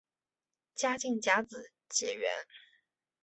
[0.73, 2.27] 嘉靖甲子解元。